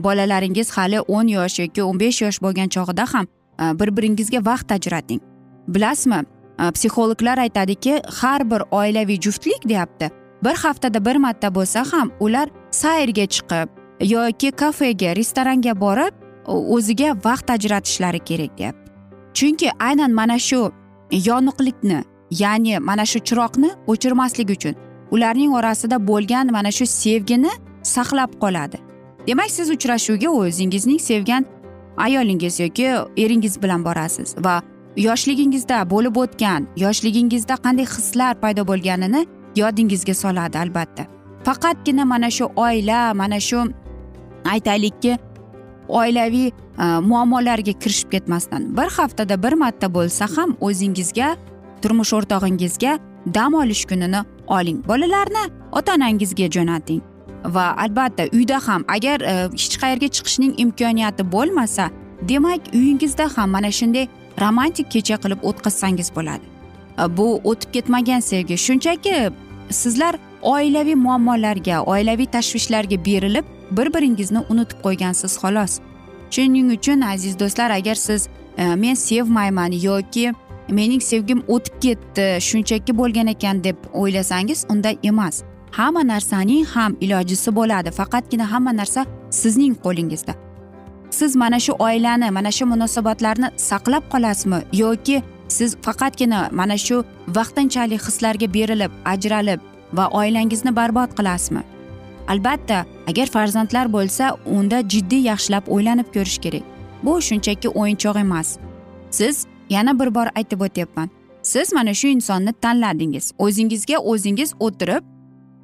bolalaringiz 0.04 0.70
hali 0.76 1.00
o'n 1.00 1.28
yosh 1.28 1.58
yoki 1.62 1.82
o'n 1.82 2.00
besh 2.00 2.22
yosh 2.22 2.40
bo'lgan 2.44 2.68
chog'ida 2.76 3.06
ham 3.12 3.26
e, 3.26 3.64
bir 3.80 3.96
biringizga 3.96 4.44
vaqt 4.50 4.72
ajrating. 4.76 5.20
Bilasizmi 5.68 6.20
e, 6.60 6.70
psixologlar 6.76 7.38
aytadiki 7.38 8.02
har 8.20 8.50
bir 8.50 8.62
oilaviy 8.70 9.20
juftlik 9.20 9.68
deyapti. 9.68 10.10
Bir 10.44 10.54
haftada 10.54 11.04
bir 11.04 11.16
marta 11.16 11.54
bo'lsa 11.54 11.84
ham 11.92 12.10
ular 12.20 12.48
sayrga 12.70 13.26
chiqib 13.34 13.68
yoki 14.00 14.50
kafega 14.50 15.16
restoranga 15.16 15.80
borib 15.80 16.14
o'ziga 16.46 17.16
vaqt 17.24 17.50
ajratishlari 17.50 18.20
kerak 18.20 18.58
deyapti. 18.58 18.92
Chunki 19.34 19.70
aynan 19.78 20.12
mana 20.12 20.38
shu 20.38 20.72
yoniqlikni 21.10 22.04
ya'ni 22.30 22.78
mana 22.78 23.06
shu 23.06 23.18
chiroqni 23.18 23.70
o'chirmaslik 23.86 24.50
uchun. 24.50 24.74
Ularning 25.10 25.52
orasida 25.52 26.06
bo'lgan 26.06 26.52
mana 26.52 26.70
shu 26.70 26.86
sevgini 26.86 27.50
saqlab 27.82 28.30
qoladi. 28.42 28.78
Demak 29.26 29.50
siz 29.50 29.70
uchrashuvga 29.70 30.28
o'zingizning 30.28 31.00
sevgan 31.00 31.46
ayolingiz 31.96 32.60
yoki 32.60 32.86
eringiz 33.16 33.62
bilan 33.62 33.84
borasiz 33.84 34.34
va 34.44 34.62
yoshligingizda 34.96 35.90
bo'lib 35.90 36.16
o'tgan 36.16 36.66
yoshligingizda 36.76 37.54
qanday 37.64 37.86
hislar 37.94 38.40
paydo 38.42 38.62
bo'lganini 38.70 39.26
yodingizga 39.56 40.14
soladi 40.14 40.58
albatta. 40.58 41.06
Faqatgina 41.44 42.04
mana 42.04 42.30
shu 42.30 42.44
oila 42.56 43.14
mana 43.14 43.40
shu 43.40 43.60
aytaylikki 44.44 45.18
oilaviy 45.88 46.48
e, 46.48 46.84
muammolarga 47.10 47.72
kirishib 47.72 48.10
ketmasdan 48.10 48.76
bir 48.76 48.88
haftada 48.98 49.42
bir 49.42 49.52
marta 49.52 49.94
bo'lsa 49.94 50.28
ham 50.36 50.56
o'zingizga 50.60 51.36
turmush 51.82 52.12
o'rtog'ingizga 52.18 52.98
dam 53.34 53.54
olish 53.54 53.84
kunini 53.84 54.24
oling. 54.46 54.82
Bolalarni 54.88 55.44
ota 55.72 55.94
onangizga 55.94 56.50
jo'nating. 56.50 57.02
Va 57.44 57.74
albatta 57.84 58.24
uyda 58.32 58.60
ham 58.66 58.84
agar 58.88 59.20
e, 59.20 59.34
hech 59.52 59.76
qayerga 59.82 60.08
chiqishning 60.16 60.54
imkoniyati 60.64 61.32
bo'lmasa 61.32 61.90
demak 62.28 62.60
uyingizda 62.74 63.28
ham 63.36 63.50
mana 63.50 63.70
shunday 63.78 64.08
romantik 64.40 64.90
kecha 64.90 65.16
qilib 65.22 65.44
o'tkazsangiz 65.48 66.08
bo'ladi. 66.16 66.44
E, 67.02 67.16
bu 67.16 67.40
o'tib 67.44 67.70
ketmagan 67.72 68.20
sevgi. 68.20 68.58
Shunchaki 68.66 69.14
sizlar 69.70 70.14
oilaviy 70.42 70.94
muammolarga 70.94 71.82
oilaviy 71.82 72.26
tashvishlarga 72.26 73.04
berilib 73.04 73.44
bir 73.70 73.94
biringizni 73.94 74.40
unutib 74.48 74.78
qo'ygansiz 74.86 75.38
xolos. 75.42 75.80
Shuning 76.30 76.72
uchun 76.76 77.00
aziz 77.00 77.38
do'stlar 77.40 77.70
agar 77.70 77.94
siz 77.94 78.28
e, 78.58 78.74
men 78.74 78.94
sevmayman 78.94 79.72
yoki 79.72 80.32
mening 80.68 81.02
sevgim 81.02 81.42
o'tib 81.48 81.80
ketdi 81.80 82.26
shunchaki 82.48 82.96
bo'lgan 82.98 83.26
ekan 83.26 83.64
deb 83.64 83.76
o'ylasangiz 83.92 84.64
unday 84.72 84.98
emas. 85.02 85.42
Hamma 85.70 86.02
narsaning 86.08 86.66
ham 86.74 86.96
ilojisi 87.00 87.54
bo'ladi 87.56 87.90
faqatgina 87.90 88.52
hamma 88.52 88.72
narsa 88.76 89.06
sizning 89.30 89.74
qo'lingizda. 89.84 90.34
Siz 91.10 91.36
mana 91.36 91.60
shu 91.60 91.72
oilani 91.72 92.30
mana 92.30 92.50
shu 92.50 92.66
munosabatlarni 92.66 93.48
saqlab 93.56 94.04
qolasizmi 94.12 94.58
yoki 94.72 95.22
siz 95.48 95.76
faqatgina 95.86 96.48
mana 96.52 96.78
shu 96.78 97.04
vaqtinchalik 97.28 98.02
hislarga 98.08 98.54
berilib 98.54 98.92
ajralib 99.04 99.60
va 99.92 100.08
oilangizni 100.08 100.76
barbod 100.76 101.10
qilasizmi? 101.18 101.62
Albatta 102.28 102.84
agar 103.08 103.26
farzandlar 103.26 103.92
bo'lsa 103.92 104.36
unda 104.56 104.78
jiddiy 104.92 105.22
yaxshilab 105.30 105.64
o'ylanib 105.74 106.08
ko'rish 106.14 106.38
kerak. 106.44 106.64
Bu 107.04 107.20
shunchaki 107.28 107.68
o'yinchoq 107.68 108.16
emas. 108.20 108.58
Siz 109.10 109.46
yana 109.70 109.98
bir 110.00 110.14
bor 110.14 110.26
aytib 110.34 110.60
o'tyapman. 110.60 111.10
Siz 111.42 111.72
mana 111.72 111.94
shu 111.94 112.06
insonni 112.06 112.52
tanladingiz. 112.52 113.32
O'zingizga 113.38 113.98
o'zingiz 113.98 114.54
o'tirib 114.60 115.04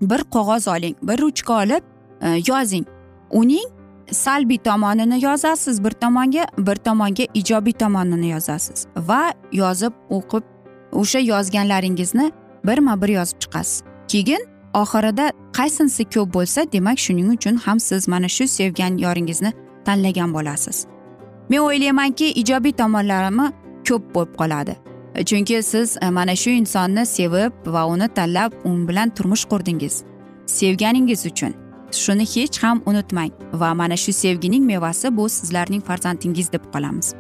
bir 0.01 0.21
qog'oz 0.35 0.69
oling 0.69 0.97
bir 1.03 1.19
ruchka 1.19 1.63
olib 1.63 1.83
e, 2.21 2.29
yozing. 2.47 2.87
Uning 3.31 3.69
salbiy 4.11 4.59
tomonini 4.59 5.25
yozasiz 5.25 5.85
bir 5.85 5.91
tomonga 5.91 6.47
bir 6.59 6.77
tomonga 6.77 7.25
ijobiy 7.35 7.73
tomonini 7.73 8.29
yozasiz 8.29 8.87
va 8.97 9.33
yozib 9.53 9.93
o'qib 10.11 10.43
o'sha 10.93 11.19
yozganlaringizni 11.19 12.33
birma 12.65 13.03
bir 13.03 13.09
yozib 13.09 13.39
chiqasiz. 13.41 13.83
Keyin 14.09 14.43
oxirida 14.75 15.33
qaysinisi 15.53 16.05
ko'p 16.05 16.35
bo'lsa 16.35 16.73
demak 16.73 16.99
shuning 16.99 17.29
uchun 17.37 17.57
ham 17.57 17.81
siz 17.81 18.09
mana 18.09 18.29
shu 18.29 18.49
sevgan 18.49 18.99
yoringizni 18.99 19.53
tanlagan 19.85 20.35
bo'lasiz. 20.35 20.87
Men 21.49 21.59
o'ylaymanki 21.59 22.33
ijobiy 22.33 22.73
tomonlarini 22.73 23.53
ko'p 23.89 24.15
bo'lib 24.15 24.37
qoladi. 24.41 24.77
E, 25.15 25.25
chunki 25.25 25.63
siz 25.63 25.97
e, 26.03 26.11
mana 26.11 26.37
shu 26.37 26.51
insonni 26.51 27.07
sevib 27.07 27.53
va 27.67 27.87
uni 27.87 28.09
tanlab 28.09 28.53
u 28.65 28.89
bilan 28.89 29.11
turmush 29.11 29.45
qurdingiz. 29.45 30.03
Sevganingiz 30.47 31.27
uchun. 31.27 31.55
Shuni 31.93 32.27
hech 32.35 32.59
ham 32.63 32.83
unutmang 32.87 33.31
va 33.53 33.75
mana 33.75 33.97
shu 33.97 34.13
sevgining 34.13 34.65
mevasi 34.67 35.17
bu 35.17 35.29
sizlarning 35.29 35.83
farzandingiz 35.85 36.53
deb 36.53 36.65
qolamiz. 36.73 37.15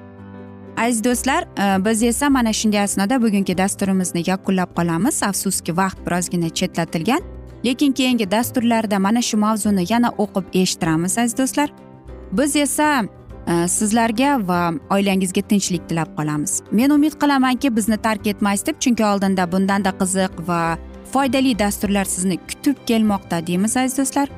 Aziz 0.76 1.04
do'stlar 1.04 1.42
e, 1.42 1.84
biz 1.84 2.02
esa 2.02 2.30
mana 2.30 2.52
shunday 2.52 2.80
asnoda 2.80 3.22
bugungi 3.22 3.58
dasturimizni 3.58 4.22
yakunlab 4.26 4.70
qolamiz. 4.78 5.22
Afsuski 5.22 5.76
vaqt 5.76 5.98
birozgina 6.06 6.48
chetlatilgan 6.48 7.22
lekin 7.64 7.92
keyingi 7.92 8.30
dasturlarda 8.30 8.98
mana 8.98 9.22
shu 9.22 9.36
mavzuni 9.36 9.84
yana 9.92 10.10
o'qib 10.18 10.44
eshittiramiz 10.52 11.18
aziz 11.18 11.38
do'stlar. 11.38 11.68
Biz 12.32 12.56
esa 12.56 13.04
Э, 13.46 13.68
sizlarga 13.68 14.38
va 14.48 14.72
oilangizga 14.94 15.42
tinchlik 15.48 15.84
tilab 15.88 16.14
qolamiz. 16.16 16.62
Men 16.72 16.94
umid 16.94 17.18
qilamanki 17.20 17.70
bizni 17.76 17.98
tark 18.06 18.26
etmaysiz 18.32 18.66
deb 18.66 18.78
chunki 18.80 19.04
oldinda 19.04 19.44
bundanda 19.52 19.92
qiziq 20.00 20.38
va 20.48 20.78
foydali 21.12 21.52
dasturlar 21.58 22.08
sizni 22.08 22.38
kutib 22.48 22.80
kelmoqda 22.88 23.42
deymiz 23.46 23.76
aziz 23.76 23.98
do'stlar. 23.98 24.32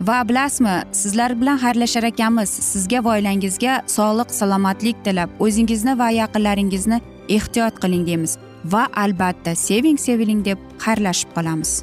Va 0.00 0.20
bilasizmi 0.28 0.76
sizlar 0.92 1.34
bilan 1.40 1.58
xayrlashar 1.64 2.06
ekanmiz. 2.10 2.50
Sizga 2.72 3.04
va 3.04 3.16
oilangizga 3.16 3.80
sog'lik 3.96 4.30
salomatlik 4.38 5.02
tilab 5.04 5.34
o'zingizni 5.46 5.98
va 5.98 6.10
yaqinlaringizni 6.20 7.00
ehtiyot 7.38 7.82
qiling 7.82 8.06
deymiz. 8.06 8.38
Va 8.64 8.86
albatta 9.04 9.56
seving 9.66 9.98
seviling 10.06 10.46
deb 10.46 10.62
xayrlashib 10.86 11.34
qolamiz. 11.34 11.82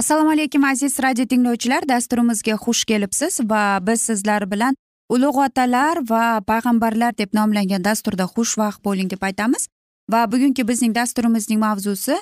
Assalomu 0.00 0.30
alaykum 0.30 0.64
aziz 0.64 0.98
radio 1.02 1.24
tinglovchilar. 1.26 1.84
Dasturimizga 1.88 2.54
xush 2.64 2.84
kelibsiz 2.90 3.34
va 3.50 3.78
biz 3.86 4.00
sizlar 4.08 4.46
bilan 4.52 4.76
ulug' 5.14 5.40
otalar 5.46 5.98
va 6.10 6.40
payg'ambarlar 6.50 7.12
deb 7.18 7.34
nomlangan 7.38 7.84
dasturda 7.84 8.24
xushvaqt 8.34 8.80
bo'ling 8.86 9.10
deb 9.12 9.22
aytamiz. 9.28 9.66
Va 10.12 10.20
bugungi 10.32 10.64
bizning 10.70 10.94
dasturimizning 10.98 11.60
mavzusi 11.66 12.16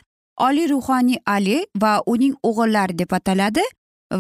oliy 0.47 0.67
ruhoniy 0.73 1.21
ali 1.35 1.59
va 1.83 1.93
uning 2.15 2.35
o'g'illari 2.49 2.99
deb 2.99 3.15
ataladi. 3.19 3.65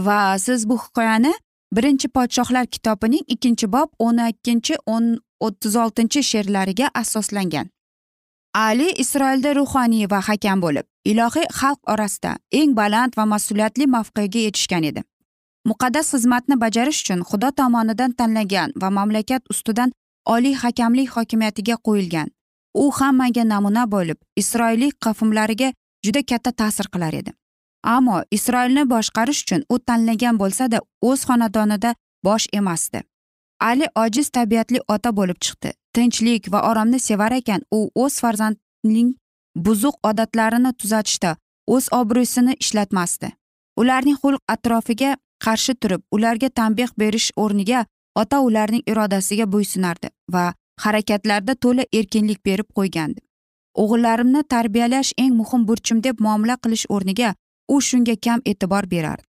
Va 0.06 0.38
siz 0.38 0.68
bu 0.68 0.76
hikoyani 0.84 1.32
birinchi 1.76 2.08
podshohlar 2.16 2.66
kitobining 2.74 3.24
ikkinchi 3.34 3.66
bob 3.74 3.88
o'n 3.98 4.22
ikkinchi 4.28 4.74
o'n 4.86 5.16
o'ttiz 5.46 5.74
oltinchi 5.82 6.22
she'rlariga 6.30 6.90
asoslangan. 7.02 7.66
Ali 8.54 8.88
isroilda 9.02 9.50
ruhoniy 9.60 10.06
va 10.10 10.20
hakam 10.28 10.62
bo'lib 10.62 10.86
ilohiy 11.10 11.46
xalq 11.58 11.80
orasida 11.92 12.32
eng 12.60 12.74
baland 12.80 13.12
va 13.18 13.24
mas'uliyatli 13.32 13.86
mavqega 13.96 14.40
yetishgan 14.46 14.84
edi. 14.90 15.02
Muqaddas 15.70 16.06
xizmatni 16.14 16.56
bajarish 16.64 17.00
uchun 17.02 17.20
xudo 17.30 17.48
tomonidan 17.60 18.12
tanlangan 18.18 18.70
va 18.82 18.88
mamlakat 18.98 19.42
ustidan 19.52 19.92
oliy 20.34 20.54
hakamlik 20.62 21.08
hokimiyatiga 21.16 21.76
qo'yilgan. 21.86 22.28
U 22.82 22.84
hammaga 22.98 23.44
namuna 23.52 23.84
bo'lib 23.94 24.18
isroillik 24.42 24.94
qavmlariga 25.04 25.68
juda 26.04 26.22
katta 26.30 26.50
ta'sir 26.60 26.86
qilar 26.94 27.14
edi. 27.20 27.32
Ammo 27.96 28.16
isroilni 28.36 28.84
boshqarish 28.92 29.40
uchun 29.44 29.62
u 29.74 29.78
tanlagan 29.78 30.40
bo'lsada 30.42 30.78
o'z 31.08 31.20
xonadonida 31.28 31.94
bosh 32.26 32.46
emasdi. 32.52 33.02
Ali 33.60 33.86
ojiz 34.04 34.28
tabiatli 34.36 34.80
ota 34.94 35.10
bo'lib 35.18 35.38
chiqdi. 35.44 35.72
Tinchlik 35.94 36.52
va 36.52 36.60
oromni 36.70 36.98
sevar 37.08 37.32
ekan 37.40 37.60
u 37.78 37.80
o'z 37.94 38.20
farzandining 38.22 39.14
buzuq 39.66 39.96
odatlarini 40.10 40.72
tuzatishda 40.80 41.36
o'z 41.74 41.88
obro'sini 42.00 42.54
ishlatmasdi. 42.64 43.28
Ularning 43.80 44.18
xulq 44.22 44.42
atrofiga 44.54 45.10
qarshi 45.44 45.74
turib 45.82 46.02
ularga 46.16 46.48
tanbeh 46.60 46.90
berish 47.02 47.30
o'rniga 47.44 47.84
ota 48.22 48.40
ularning 48.48 48.82
irodasiga 48.90 49.46
bo'ysunardi 49.54 50.08
va 50.34 50.44
harakatlarda 50.84 51.54
to'la 51.64 51.84
erkinlik 52.00 52.40
berib 52.48 52.68
qo'ygandi. 52.78 53.20
O'g'illarimni 53.82 54.42
tarbiyalash 54.54 55.12
eng 55.22 55.34
muhim 55.40 55.66
burchim 55.68 56.02
deb 56.06 56.22
muomala 56.26 56.56
qilish 56.64 56.86
o'rniga 56.94 57.34
u 57.74 57.80
shunga 57.88 58.16
kam 58.24 58.40
e'tibor 58.50 58.90
berardi. 58.94 59.26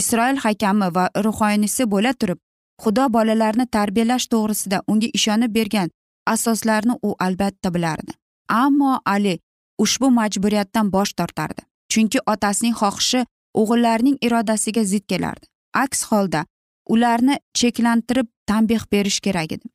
Isroil 0.00 0.36
hakami 0.44 0.88
va 0.96 1.04
ruhoniysi 1.26 1.84
bo'la 1.94 2.12
turib 2.20 2.40
xudo 2.82 3.04
bolalarni 3.16 3.66
tarbiyalash 3.76 4.26
to'g'risida 4.32 4.78
unga 4.92 5.08
ishonib 5.18 5.52
bergan 5.58 5.88
asoslarni 6.34 6.94
u 7.08 7.14
albatta 7.26 7.74
bilardi. 7.74 8.12
Ammo 8.48 8.92
ali 9.14 9.38
ushbu 9.78 10.10
majburiyatdan 10.10 10.92
bosh 10.92 11.12
tortardi. 11.18 11.62
Chunki 11.92 12.18
otasining 12.32 12.74
xohishi 12.80 13.24
o'g'illarning 13.60 14.16
irodasiga 14.26 14.84
zid 14.84 15.04
kelardi. 15.10 15.46
Aks 15.74 16.04
holda 16.10 16.44
ularni 16.88 17.38
cheklantirib 17.54 18.28
tanbeh 18.46 18.82
berish 18.92 19.20
kerak 19.20 19.52
edi. 19.52 19.66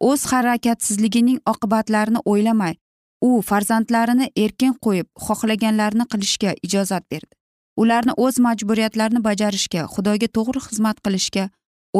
O'z 0.00 0.24
harakatsizligining 0.32 1.40
oqibatlarini 1.52 2.20
o'ylamay 2.24 2.74
u 3.20 3.42
farzandlarini 3.48 4.30
erkin 4.44 4.74
qo'yib 4.84 5.08
xohlaganlarini 5.26 6.06
qilishga 6.12 6.54
ijozat 6.66 7.04
berdi. 7.10 7.34
Ularni 7.76 8.12
o'z 8.16 8.38
majburiyatlarini 8.46 9.20
bajarishga 9.24 9.86
xudoga 9.94 10.28
to'g'ri 10.36 10.60
xizmat 10.66 11.02
qilishga 11.04 11.44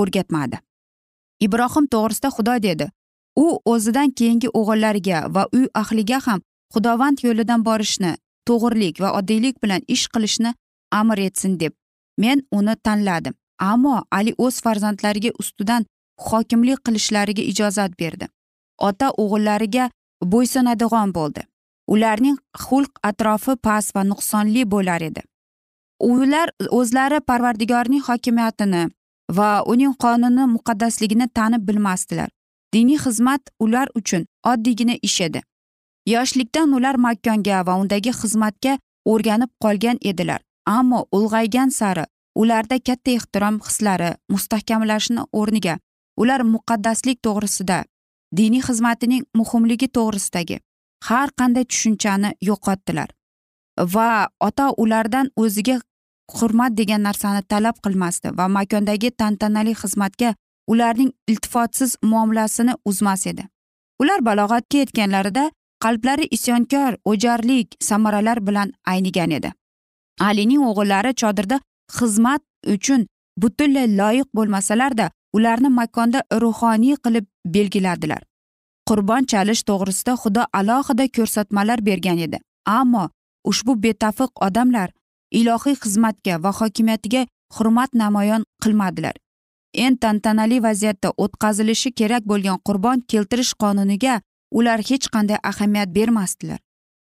o'rgatmadi. 0.01 0.57
Ibrohim 1.47 1.87
to'g'risida 1.95 2.31
xudo 2.37 2.57
dedi 2.69 2.87
u 3.37 3.47
o'zidan 3.73 4.11
keyingi 4.19 4.49
o'g'illariga 4.61 5.19
va 5.35 5.47
uy 5.57 5.67
ahliga 5.83 6.19
ham 6.27 6.41
xudovand 6.75 7.19
yo'lidan 7.27 7.65
borishni 7.69 8.13
to'g'irlik 8.49 9.01
va 9.03 9.11
oddiylik 9.19 9.63
bilan 9.63 9.83
ish 9.95 10.07
qilishni 10.15 10.51
amr 11.01 11.19
etsin 11.29 11.61
deb 11.61 11.73
men 12.23 12.43
uni 12.59 12.75
tanladim. 12.85 13.35
Ammo 13.59 14.03
ali 14.11 14.33
o'z 14.39 14.61
farzandlariga 14.65 15.31
ustidan 15.39 15.87
hokimlik 16.29 16.79
qilishlariga 16.87 17.43
ijozat 17.53 17.93
berdi. 18.01 18.27
Ota 18.89 19.09
o'g'illariga 19.23 19.91
bo'ysunadigan 20.33 21.13
bo'ldi. 21.19 21.43
Ularning 21.93 22.39
xulq 22.65 22.93
atrofi 23.11 23.57
past 23.67 23.95
va 23.97 24.03
nuqsonli 24.13 24.65
bo'lar 24.75 25.03
edi. 25.09 25.23
Ular 26.01 26.49
o'zlari 26.79 27.21
parvardigorning 27.29 28.03
hokimiyatini 28.09 28.83
va 29.39 29.51
uning 29.73 29.95
qonuni 30.05 30.45
muqaddasligini 30.57 31.27
tanib 31.39 31.63
bilmasdilar. 31.69 32.29
Diniy 32.75 32.99
xizmat 33.05 33.43
ular 33.65 33.89
uchun 34.01 34.27
oddiygina 34.53 34.95
ish 35.09 35.21
edi. 35.29 35.41
Yoshlikdan 36.07 36.73
ular 36.73 36.97
makkonga 36.97 37.67
va 37.67 37.75
undagi 37.83 38.13
xizmatga 38.21 38.79
o'rganib 39.05 39.51
qolgan 39.65 39.99
edilar. 40.03 40.41
Ammo 40.67 41.07
ulg'aygan 41.13 41.71
sari 41.71 42.05
ularda 42.35 42.79
katta 42.79 43.11
ehtirom 43.11 43.61
hislari 43.67 44.11
mustahkamlashni 44.33 45.23
o'rniga 45.33 45.79
ular 46.17 46.41
muqaddaslik 46.55 47.19
to'g'risida 47.27 47.79
diniy 48.37 48.63
xizmatining 48.69 49.25
muhimligi 49.41 49.89
to'g'risidagi 49.97 50.59
har 51.09 51.29
qanday 51.41 51.65
tushunchani 51.71 52.31
yo'qotdilar 52.49 53.11
va 53.95 54.11
ota 54.49 54.67
ulardan 54.83 55.31
o'ziga 55.37 55.77
hurmat 56.37 56.77
degan 56.81 57.03
narsani 57.09 57.43
talab 57.53 57.77
qilmasdi 57.85 58.37
va 58.39 58.47
makondagi 58.59 59.11
tantanali 59.11 59.75
xizmatga 59.83 60.35
ularning 60.73 61.11
iltifotsiz 61.31 61.97
muomalasini 62.03 62.75
uzmas 62.85 63.27
edi. 63.27 63.45
Ular 64.03 64.21
balog'atga 64.29 64.79
yetganlarida 64.83 65.51
qalblari 65.85 66.27
isyonkor 66.37 66.93
o'jarlik 67.05 67.77
samaralar 67.81 68.47
bilan 68.47 68.73
aynigan 68.87 69.31
edi. 69.31 69.53
Alining 70.21 70.63
o'g'illari 70.71 71.13
chodirda 71.15 71.61
xizmat 71.99 72.43
uchun 72.75 73.07
butunlay 73.43 73.87
loyiq 74.01 74.29
bo'lmasalarda 74.37 75.11
ularni 75.37 75.69
makonda 75.81 76.21
ruhoniy 76.43 76.97
qilib 77.05 77.27
belgiladilar 77.55 78.23
qurbon 78.91 79.27
chalish 79.31 79.63
to'g'risida 79.69 80.15
xudo 80.23 80.43
alohida 80.61 81.05
ko'rsatmalar 81.17 81.79
bergan 81.89 82.19
edi. 82.27 82.39
Ammo 82.79 83.05
ushbu 83.51 83.73
betafiq 83.85 84.31
odamlar 84.47 84.89
ilohiy 85.41 85.77
xizmatga 85.83 86.35
va 86.45 86.51
hokimiyatiga 86.61 87.23
hurmat 87.57 87.91
namoyon 88.03 88.43
qilmadilar. 88.63 89.15
Eng 89.85 89.97
tantanali 90.03 90.59
vaziyatda 90.67 91.13
o'tkazilishi 91.25 91.91
kerak 91.99 92.27
bo'lgan 92.31 92.59
qurbon 92.67 93.05
keltirish 93.11 93.53
qonuniga 93.63 94.15
ular 94.51 94.81
hech 94.89 95.07
qanday 95.15 95.39
ahamiyat 95.51 95.95
bermasdilar. 95.95 96.59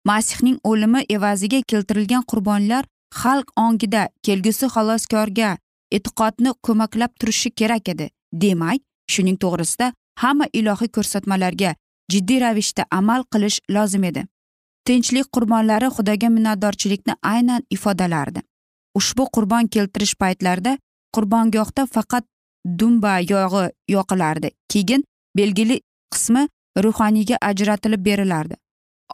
Masihning 0.05 0.59
o'limi 0.65 1.01
evaziga 1.09 1.61
keltirilgan 1.71 2.23
qurbonlar 2.31 2.85
xalq 3.21 3.49
ongida 3.57 4.09
kelgusi 4.23 4.67
xaloskorga 4.75 5.57
e'tiqodni 5.97 6.51
ko'maklab 6.67 7.13
turishi 7.21 7.51
kerak 7.51 7.89
edi. 7.89 8.11
Demak 8.33 8.81
shuning 9.13 9.39
to'g'risida 9.43 9.93
hamma 10.23 10.47
ilohiy 10.53 10.91
ko'rsatmalarga 10.97 11.75
jiddiy 12.13 12.41
ravishda 12.45 12.85
amal 12.91 13.25
qilish 13.33 13.59
lozim 13.77 14.05
edi. 14.11 14.25
Tinchlik 14.87 15.31
qurbonlari 15.35 15.89
xudoga 15.97 16.29
minnatdorchilikni 16.37 17.15
aynan 17.23 17.63
ifodalardi. 17.71 18.41
Ushbu 18.99 19.25
qurbon 19.37 19.69
keltirish 19.75 20.15
paytlarida 20.23 20.77
qurbongohda 21.15 21.87
faqat 21.95 22.25
dumba 22.79 23.15
yog'i 23.33 23.65
yoqilardi. 23.95 24.51
Keyin 24.73 25.05
belgili 25.37 25.81
qismi 26.13 26.49
ruhoniyga 26.83 27.37
ajratilib 27.51 28.05
berilardi. 28.09 28.55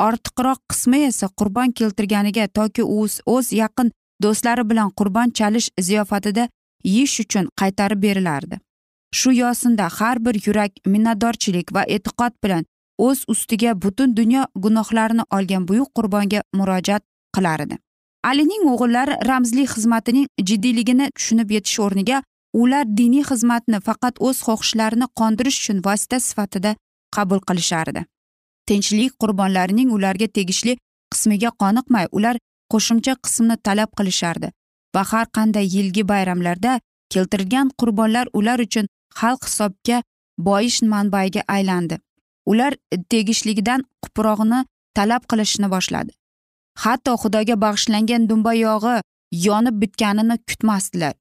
Ortiqroq 0.07 0.61
qismi 0.70 1.05
esa 1.11 1.29
qurbon 1.29 1.73
keltirganiga 1.73 2.49
toki 2.49 2.83
u 2.83 3.07
o'z 3.27 3.53
yaqin 3.53 3.92
do'stlari 4.23 4.64
bilan 4.70 4.90
qurbon 4.99 5.31
chalish 5.38 5.68
ziyofatida 5.81 6.49
yeyish 6.85 7.20
uchun 7.20 7.49
qaytarib 7.61 8.03
berilardi. 8.03 8.61
Shu 9.14 9.33
yo'sinda 9.33 9.88
har 9.99 10.25
bir 10.25 10.37
yurak 10.46 10.73
minnatdorchilik 10.87 11.75
va 11.75 11.83
e'tiqod 11.94 12.33
bilan 12.44 12.64
o'z 13.01 13.25
ustiga 13.33 13.83
butun 13.83 14.16
dunyo 14.16 14.42
gunohlarini 14.64 15.25
olgan 15.37 15.68
buyuk 15.68 15.88
qurbonga 15.96 16.42
murojaat 16.59 17.03
qilar 17.37 17.61
edi 17.66 17.79
alining 18.31 18.66
o'g'illari 18.73 19.14
ramzli 19.31 19.64
xizmatining 19.75 20.27
jiddiyligini 20.49 21.07
tushunib 21.16 21.55
yetish 21.57 21.79
o'rniga 21.87 22.18
ular 22.62 22.85
diniy 23.01 23.25
xizmatni 23.31 23.81
faqat 23.88 24.20
o'z 24.29 24.42
xohishlarini 24.46 25.09
qondirish 25.20 25.59
uchun 25.62 25.83
vosita 25.87 26.20
sifatida 26.29 26.75
qabul 27.16 27.40
qilishardi. 27.49 28.05
Tinchlik 28.66 29.12
qurbonlarining 29.23 29.90
ularga 29.96 30.27
tegishli 30.37 30.77
qismiga 31.12 31.51
qoniqmay 31.62 32.07
ular 32.18 32.37
qo'shimcha 32.73 33.14
qismni 33.25 33.57
talab 33.66 33.90
qilishardi 33.99 34.49
va 34.94 35.03
har 35.11 35.27
qanday 35.37 35.66
yilgi 35.75 36.03
bayramlarda 36.12 36.73
keltirilgan 37.12 37.70
qurbonlar 37.81 38.27
ular 38.38 38.59
uchun 38.66 38.87
xalq 39.20 39.42
hisobga 39.49 40.03
boyish 40.49 40.83
manbaiga 40.92 41.42
aylandi. 41.57 41.99
Ular 42.51 42.73
tegishligidan 43.11 43.85
quprog'ini 44.05 44.61
talab 44.96 45.23
qilishni 45.31 45.68
boshladi. 45.75 46.11
Hatto 46.83 47.12
xudoga 47.23 47.57
bag'ishlangan 47.64 48.29
dumba 48.31 48.53
yog'i 48.55 48.96
yonib 49.46 49.77
bitganini 49.83 50.37
kutmasdilar. 50.49 51.14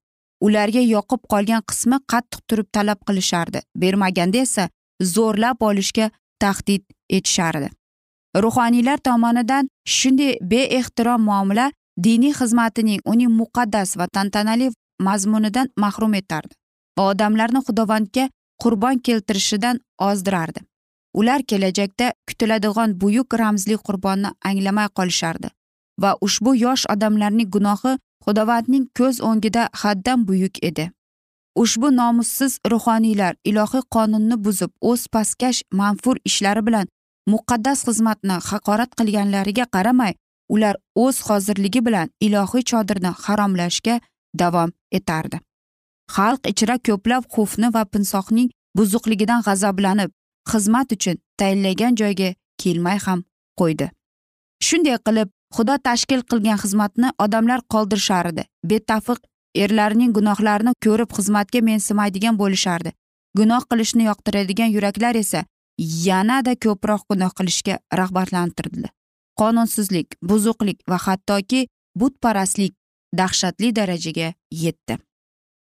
Ularga 0.45 0.81
yoqib 0.95 1.21
qolgan 1.31 1.63
qismi 1.69 1.97
qattiq 2.11 2.41
turib 2.47 2.67
talab 2.75 2.99
qilishardi. 3.07 3.59
Bermaganda 3.81 4.37
esa 4.45 4.69
zo'rlab 5.03 5.61
olishga 5.61 6.11
tahdid 6.39 6.83
etishardi. 7.09 7.69
Ruhoniylar 8.37 8.97
tomonidan 8.97 9.69
shunday 9.85 10.37
beehtirom 10.41 11.21
muomala 11.21 11.71
diniy 12.03 12.33
xizmatining 12.39 13.01
uning 13.05 13.31
muqaddas 13.41 13.97
va 13.97 14.07
tantanali 14.07 14.71
mazmunidan 15.07 15.69
mahrum 15.77 16.13
etardi 16.13 16.53
va 16.97 17.03
odamlarni 17.11 17.59
xudovandga 17.67 18.29
qurbon 18.63 18.99
keltirishidan 18.99 19.79
ozdirardi. 20.09 20.59
Ular 21.13 21.41
kelajakda 21.49 22.13
kutiladigan 22.27 23.01
buyuk 23.01 23.33
ramzli 23.33 23.77
qurbonni 23.87 24.29
anglamay 24.49 24.87
qolishardi 24.97 25.49
va 26.01 26.11
ushbu 26.21 26.55
yosh 26.65 26.85
odamlarning 26.93 27.49
gunohi 27.55 27.97
xudovandning 28.25 28.85
ko'z 28.97 29.21
o'ngida 29.29 29.69
haddan 29.81 30.27
buyuk 30.27 30.63
edi. 30.69 30.91
Ushbu 31.55 31.95
nomussiz 31.95 32.59
ruhoniylar 32.71 33.35
ilohiy 33.49 33.83
qonunni 33.95 34.37
buzib 34.45 34.71
o'z 34.81 35.07
pastkash 35.13 35.59
manfur 35.71 36.17
ishlari 36.29 36.65
bilan 36.67 36.87
muqaddas 37.33 37.79
xizmatni 37.87 38.35
haqorat 38.49 38.91
qilganlariga 38.99 39.65
qaramay 39.75 40.13
ular 40.55 40.75
o'z 40.95 41.21
hozirligi 41.27 41.85
bilan 41.87 42.07
ilohiy 42.27 42.63
chodirni 42.71 43.11
haromlashga 43.23 43.95
davom 44.41 44.71
etardi. 44.91 45.37
Xalq 46.15 46.41
ichra 46.51 46.75
ko'plab 46.87 47.23
xufni 47.33 47.67
va 47.75 47.83
pinsoqning 47.93 48.49
buzuqligidan 48.77 49.41
g'azablanib 49.47 50.11
xizmat 50.51 50.95
uchun 50.95 51.17
tayinlagan 51.39 51.93
joyga 52.01 52.29
kelmay 52.61 52.97
ham 53.05 53.19
qo'ydi. 53.59 53.87
Shunday 54.67 54.97
qilib 55.07 55.29
xudo 55.55 55.75
tashkil 55.87 56.21
qilgan 56.29 56.57
xizmatni 56.63 57.09
odamlar 57.25 57.59
qoldirishardi. 57.73 58.43
Betafiq 58.69 59.19
erlarning 59.55 60.13
gunohlarini 60.17 60.73
ko'rib 60.85 61.09
xizmatga 61.17 61.61
mensimaydigan 61.71 62.37
bo'lishardi. 62.37 62.91
Gunoh 63.37 63.63
qilishni 63.71 64.03
yoqtiradigan 64.09 64.69
yuraklar 64.75 65.15
esa 65.15 65.43
yanada 66.05 66.55
ko'proq 66.65 67.03
gunoh 67.11 67.31
qilishga 67.39 67.79
rag'batlantirdi 67.99 68.89
qonunsizlik 69.39 70.17
buzuqlik 70.29 70.79
va 70.91 70.97
hattoki 71.05 71.67
butparastlik 71.99 72.73
dahshatli 73.19 73.75
darajaga 73.75 74.33
yetdi. 74.63 74.97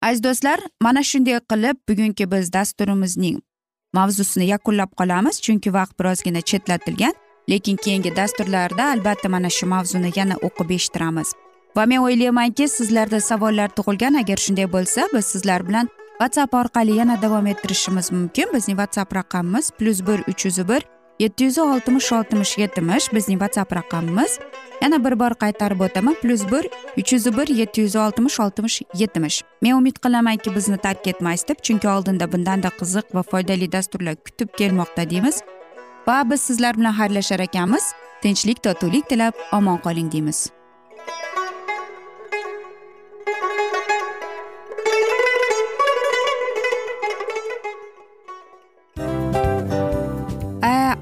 Aziz 0.08 0.24
do'stlar 0.26 0.60
mana 0.86 1.04
shunday 1.12 1.40
qilib 1.52 1.78
bugungi 1.90 2.26
biz 2.34 2.52
dasturimizning 2.58 3.38
mavzusini 3.98 4.50
yakunlab 4.54 4.92
qolamiz 5.00 5.40
chunki 5.46 5.74
vaqt 5.78 5.96
birozgina 6.00 6.42
chetlatilgan 6.50 7.16
lekin 7.52 7.78
keyingi 7.84 8.12
dasturlarda 8.20 8.92
albatta 8.94 9.30
mana 9.36 9.50
shu 9.58 9.66
mavzuni 9.76 10.12
yana 10.20 10.36
o'qib 10.48 10.76
eshittiramiz. 10.78 11.30
Va 11.76 11.86
men 11.86 11.98
o'ylaymanki 12.06 12.68
sizlarda 12.68 13.20
savollar 13.22 13.70
tug'ilgan. 13.78 14.14
Agar 14.22 14.38
shunday 14.38 14.68
bo'lsa 14.76 15.08
biz 15.14 15.26
sizlar 15.26 15.68
bilan 15.68 15.90
whatsapp 16.20 16.54
orqali 16.54 16.98
yana 17.02 17.22
davom 17.22 17.48
ettirishimiz 17.48 18.12
mumkin. 18.12 18.48
Bizning 18.54 18.78
whatsapp 18.82 19.16
raqamimiz 19.16 19.72
plyus 19.72 20.00
bir 20.08 20.20
uch 20.32 20.46
yuz 20.46 20.68
bir 20.70 20.84
yetti 21.20 21.44
yuz 21.44 21.58
oltmish 21.58 22.12
oltmish 22.12 22.58
yetmish 22.58 23.14
bizning 23.14 23.40
whatsapp 23.40 23.76
raqamimiz 23.76 24.40
yana 24.82 25.04
bir 25.06 25.20
bor 25.20 25.32
qaytarib 25.44 25.80
o'taman. 25.80 26.16
plyus 26.22 26.44
bir 26.52 26.66
uch 26.98 27.14
yuz 27.14 27.26
bir 27.38 27.48
yetti 27.48 27.82
yuz 27.82 27.96
oltmish 27.96 28.40
oltmish 28.40 28.82
yetmish 28.94 29.44
men 29.62 29.74
umid 29.74 29.96
qilamanki 30.04 30.56
bizni 30.56 30.78
tark 30.78 31.08
etmaysiz 31.08 31.48
deb 31.48 31.60
chunki 31.64 31.88
oldinda 31.88 32.32
bundanda 32.32 32.70
qiziq 32.80 33.06
va 33.14 33.24
foydali 33.24 33.72
dasturlar 33.72 34.16
kutib 34.16 34.50
kelmoqda 34.58 35.10
deymiz. 35.10 35.42
Va 36.08 36.30
biz 36.30 36.42
sizlar 36.42 36.78
bilan 36.78 36.94
xayrlashar 37.00 37.40
ekanmiz. 37.40 37.84
Tinchlik 38.22 38.64
totuvlik 38.64 39.10
tilab 39.10 39.34
omon 39.52 39.78
qoling 39.78 40.12
deymiz. 40.12 40.63